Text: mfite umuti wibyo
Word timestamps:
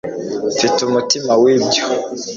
mfite 0.53 0.77
umuti 0.87 1.17
wibyo 1.41 1.83